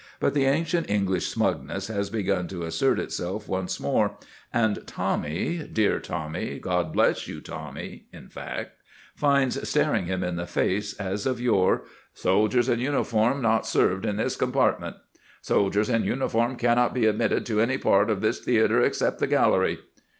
But 0.19 0.33
the 0.33 0.45
ancient 0.45 0.89
English 0.89 1.27
smugness 1.27 1.87
has 1.87 2.09
begun 2.09 2.47
to 2.47 2.63
assert 2.63 2.97
itself 2.97 3.47
once 3.47 3.79
more; 3.79 4.17
and 4.51 4.79
Tommy 4.87 5.69
dear 5.71 5.99
Tommy, 5.99 6.57
God 6.57 6.91
bless 6.91 7.27
you 7.27 7.39
Tommy, 7.39 8.05
in 8.11 8.27
fact 8.27 8.71
finds 9.13 9.69
staring 9.69 10.05
him 10.07 10.23
in 10.23 10.37
the 10.37 10.47
face, 10.47 10.95
as 10.95 11.27
of 11.27 11.39
yore, 11.39 11.83
"Soldiers 12.15 12.67
in 12.67 12.79
uniform 12.79 13.43
not 13.43 13.67
served 13.67 14.07
in 14.07 14.15
this 14.15 14.35
compartment"; 14.35 14.95
"Soldiers 15.43 15.87
in 15.87 16.03
uniform 16.03 16.55
cannot 16.55 16.95
be 16.95 17.05
admitted 17.05 17.45
to 17.45 17.61
any 17.61 17.77
part 17.77 18.09
of 18.09 18.21
this 18.21 18.39
theatre 18.39 18.81
except 18.81 19.19
the 19.19 19.27
gallery." 19.27 19.77